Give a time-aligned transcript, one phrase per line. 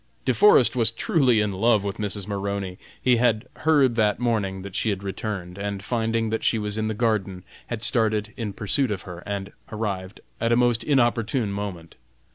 [0.25, 2.25] De Forest was truly in love with Mrs.
[2.25, 2.79] Maroney.
[2.99, 6.87] He had heard that morning that she had returned, and, finding that she was in
[6.87, 11.97] the garden, had started in pursuit of her, and arrived at a most inopportune moment.